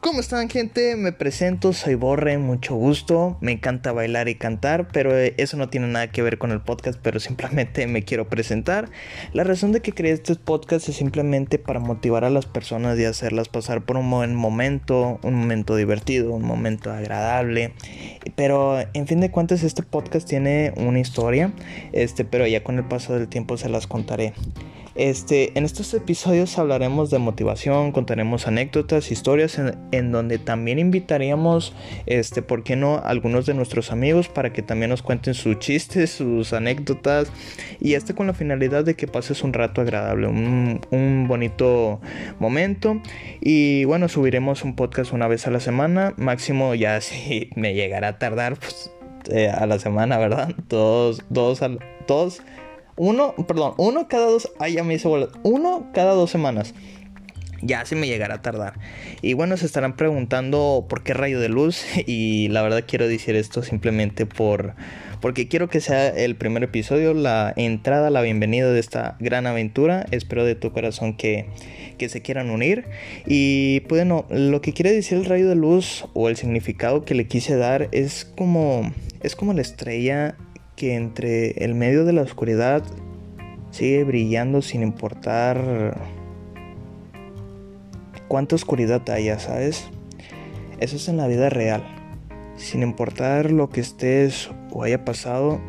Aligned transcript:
¿Cómo 0.00 0.20
están 0.20 0.48
gente? 0.48 0.94
Me 0.94 1.10
presento, 1.10 1.72
soy 1.72 1.96
Borre, 1.96 2.38
mucho 2.38 2.76
gusto. 2.76 3.36
Me 3.40 3.50
encanta 3.50 3.90
bailar 3.90 4.28
y 4.28 4.36
cantar, 4.36 4.86
pero 4.92 5.18
eh, 5.18 5.34
eso 5.38 5.56
no 5.56 5.70
tiene 5.70 5.88
nada 5.88 6.12
que 6.12 6.22
ver 6.22 6.38
con 6.38 6.52
el 6.52 6.60
podcast, 6.60 7.00
pero 7.02 7.18
simplemente 7.18 7.84
me 7.88 8.04
quiero 8.04 8.28
presentar. 8.28 8.90
La 9.32 9.42
razón 9.42 9.72
de 9.72 9.80
que 9.82 9.92
creé 9.92 10.12
este 10.12 10.36
podcast 10.36 10.88
es 10.88 10.94
simplemente 10.94 11.58
para 11.58 11.80
motivar 11.80 12.24
a 12.24 12.30
las 12.30 12.46
personas 12.46 12.96
y 12.96 13.06
hacerlas 13.06 13.48
pasar 13.48 13.84
por 13.84 13.96
un 13.96 14.08
buen 14.08 14.36
momento, 14.36 15.18
un 15.24 15.34
momento 15.34 15.74
divertido, 15.74 16.32
un 16.32 16.44
momento 16.44 16.92
agradable. 16.92 17.72
Pero 18.36 18.78
en 18.94 19.08
fin 19.08 19.18
de 19.18 19.32
cuentas 19.32 19.64
este 19.64 19.82
podcast 19.82 20.28
tiene 20.28 20.74
una 20.76 21.00
historia, 21.00 21.52
este, 21.90 22.24
pero 22.24 22.46
ya 22.46 22.62
con 22.62 22.78
el 22.78 22.84
paso 22.84 23.18
del 23.18 23.26
tiempo 23.26 23.56
se 23.56 23.68
las 23.68 23.88
contaré. 23.88 24.32
Este, 24.98 25.56
en 25.56 25.64
estos 25.64 25.94
episodios 25.94 26.58
hablaremos 26.58 27.08
de 27.08 27.20
motivación, 27.20 27.92
contaremos 27.92 28.48
anécdotas, 28.48 29.12
historias 29.12 29.56
en, 29.92 30.10
donde 30.10 30.38
también 30.38 30.80
invitaríamos, 30.80 31.72
este, 32.06 32.42
¿por 32.42 32.64
qué 32.64 32.74
no?, 32.74 33.00
algunos 33.04 33.46
de 33.46 33.54
nuestros 33.54 33.92
amigos 33.92 34.28
para 34.28 34.52
que 34.52 34.60
también 34.60 34.90
nos 34.90 35.02
cuenten 35.02 35.34
sus 35.34 35.60
chistes, 35.60 36.10
sus 36.10 36.52
anécdotas 36.52 37.30
y 37.78 37.94
este 37.94 38.12
con 38.12 38.26
la 38.26 38.34
finalidad 38.34 38.84
de 38.84 38.96
que 38.96 39.06
pases 39.06 39.44
un 39.44 39.52
rato 39.52 39.82
agradable, 39.82 40.26
un, 40.26 41.28
bonito 41.28 42.00
momento 42.40 43.00
y 43.40 43.84
bueno, 43.84 44.08
subiremos 44.08 44.64
un 44.64 44.74
podcast 44.74 45.12
una 45.12 45.28
vez 45.28 45.46
a 45.46 45.52
la 45.52 45.60
semana, 45.60 46.12
máximo 46.16 46.74
ya 46.74 47.00
si 47.02 47.50
me 47.54 47.72
llegará 47.74 48.08
a 48.08 48.18
tardar, 48.18 48.56
pues 48.56 48.90
eh, 49.30 49.48
a 49.48 49.64
la 49.66 49.78
semana, 49.78 50.18
¿verdad? 50.18 50.56
Todos, 50.66 51.22
dos, 51.28 51.60
todos 52.08 52.42
uno, 52.98 53.34
perdón, 53.46 53.74
uno 53.78 54.08
cada 54.08 54.26
dos. 54.26 54.50
Ay, 54.58 54.74
ya 54.74 54.84
me 54.84 54.94
hice 54.94 55.08
Uno 55.44 55.88
cada 55.94 56.12
dos 56.14 56.30
semanas. 56.30 56.74
Ya 57.62 57.84
se 57.84 57.96
me 57.96 58.06
llegará 58.06 58.36
a 58.36 58.42
tardar. 58.42 58.74
Y 59.22 59.34
bueno, 59.34 59.56
se 59.56 59.66
estarán 59.66 59.96
preguntando 59.96 60.86
por 60.88 61.02
qué 61.02 61.14
rayo 61.14 61.40
de 61.40 61.48
luz. 61.48 61.84
Y 62.06 62.48
la 62.48 62.62
verdad 62.62 62.84
quiero 62.86 63.08
decir 63.08 63.36
esto 63.36 63.62
simplemente 63.62 64.26
por. 64.26 64.74
Porque 65.20 65.48
quiero 65.48 65.68
que 65.68 65.80
sea 65.80 66.08
el 66.08 66.36
primer 66.36 66.62
episodio, 66.64 67.14
la 67.14 67.52
entrada, 67.56 68.10
la 68.10 68.22
bienvenida 68.22 68.70
de 68.70 68.80
esta 68.80 69.16
gran 69.20 69.46
aventura. 69.46 70.06
Espero 70.10 70.44
de 70.44 70.54
tu 70.54 70.72
corazón 70.72 71.16
que, 71.16 71.46
que 71.98 72.08
se 72.08 72.22
quieran 72.22 72.50
unir. 72.50 72.84
Y 73.26 73.80
bueno, 73.88 74.26
lo 74.28 74.60
que 74.60 74.72
quiere 74.72 74.92
decir 74.92 75.18
el 75.18 75.24
rayo 75.24 75.48
de 75.48 75.56
luz 75.56 76.04
o 76.14 76.28
el 76.28 76.36
significado 76.36 77.04
que 77.04 77.14
le 77.14 77.26
quise 77.26 77.56
dar 77.56 77.88
es 77.92 78.24
como. 78.24 78.92
Es 79.20 79.34
como 79.34 79.52
la 79.52 79.62
estrella 79.62 80.36
que 80.78 80.94
entre 80.94 81.64
el 81.64 81.74
medio 81.74 82.04
de 82.04 82.12
la 82.12 82.22
oscuridad 82.22 82.84
sigue 83.72 84.04
brillando 84.04 84.62
sin 84.62 84.84
importar 84.84 85.98
cuánta 88.28 88.54
oscuridad 88.54 89.02
haya, 89.10 89.40
¿sabes? 89.40 89.88
Eso 90.78 90.94
es 90.94 91.08
en 91.08 91.16
la 91.16 91.26
vida 91.26 91.50
real. 91.50 91.82
Sin 92.56 92.84
importar 92.84 93.50
lo 93.50 93.70
que 93.70 93.80
estés 93.80 94.50
o 94.70 94.84
haya 94.84 95.04
pasado, 95.04 95.60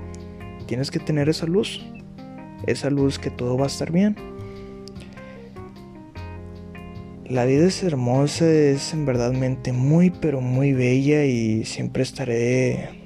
tienes 0.68 0.92
que 0.92 1.00
tener 1.00 1.28
esa 1.28 1.48
luz. 1.48 1.84
Esa 2.68 2.92
luz 2.92 3.18
que 3.18 3.32
todo 3.32 3.58
va 3.58 3.64
a 3.64 3.68
estar 3.68 3.92
bien. 3.92 4.16
La 7.26 7.46
vida 7.46 7.66
es 7.66 7.82
hermosa, 7.82 8.48
es 8.48 8.94
en 8.94 9.08
verdadmente 9.08 9.72
muy 9.72 10.12
pero 10.12 10.40
muy 10.40 10.74
bella 10.74 11.26
y 11.26 11.66
siempre 11.66 12.04
estaré 12.04 12.99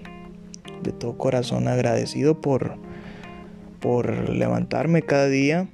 de 0.84 0.92
todo 0.92 1.17
corazón 1.17 1.67
agradecido 1.67 2.42
por, 2.42 2.78
por 3.80 4.30
levantarme 4.30 5.02
cada 5.02 5.28
día. 5.28 5.67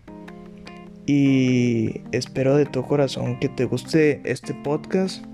Y 1.05 2.01
espero 2.11 2.55
de 2.55 2.65
todo 2.65 2.85
corazón 2.85 3.39
que 3.39 3.49
te 3.49 3.65
guste 3.65 4.21
este 4.25 4.53
podcast 4.53 5.25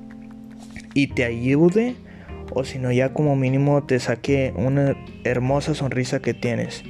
y 0.94 1.08
te 1.08 1.26
ayude. 1.26 1.96
O 2.54 2.64
si 2.64 2.80
no, 2.80 2.92
ya 2.92 3.14
como 3.14 3.36
mínimo 3.36 3.84
te 3.84 4.00
saque 4.00 4.54
una 4.56 4.96
hermosa 5.24 5.76
sonrisa 5.76 6.22
que 6.22 6.34
tienes. 6.34 6.84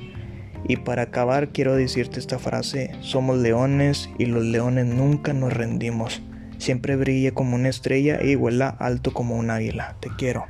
Y 0.68 0.78
para 0.78 1.04
acabar 1.04 1.50
quiero 1.50 1.76
decirte 1.76 2.20
esta 2.20 2.40
frase, 2.40 2.92
somos 3.02 3.38
leones 3.38 4.10
y 4.18 4.26
los 4.26 4.44
leones 4.44 4.86
nunca 4.86 5.34
nos 5.34 5.54
rendimos. 5.54 6.22
Siempre 6.58 6.96
brille 6.96 7.34
como 7.34 7.56
una 7.56 7.70
estrella 7.70 8.22
y 8.24 8.36
vuela 8.36 8.70
alto 8.70 9.14
como 9.14 9.36
un 9.36 9.50
águila. 9.52 9.98
Te 10.00 10.10
quiero. 10.18 10.46